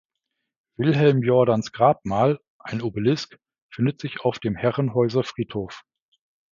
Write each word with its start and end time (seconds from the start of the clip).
Wilhelm 0.77 1.21
Jordans 1.21 1.73
Grabmal, 1.73 2.39
ein 2.57 2.81
Obelisk, 2.81 3.37
findet 3.69 4.01
sich 4.01 4.21
auf 4.21 4.39
dem 4.39 4.55
Herrenhäuser 4.55 5.23
Friedhof. 5.23 5.83